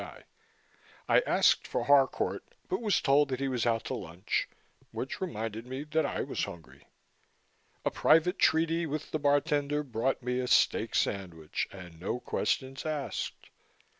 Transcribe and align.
I 1.07 1.19
asked 1.27 1.67
for 1.67 1.83
Harcourt 1.85 2.43
but 2.67 2.81
was 2.81 3.01
told 3.01 3.29
that 3.29 3.39
he 3.39 3.47
was 3.47 3.67
out 3.67 3.83
to 3.83 3.93
lunch, 3.93 4.49
which 4.89 5.21
reminded 5.21 5.67
me 5.67 5.83
that 5.91 6.07
I 6.07 6.21
was 6.21 6.45
hungry. 6.45 6.87
A 7.85 7.91
private 7.91 8.39
treaty 8.39 8.87
with 8.87 9.11
the 9.11 9.19
bartender 9.19 9.83
brought 9.83 10.23
me 10.23 10.39
a 10.39 10.47
steak 10.47 10.95
sandwich, 10.95 11.67
and 11.71 11.99
no 11.99 12.19
questions 12.19 12.83
asked. 12.83 13.51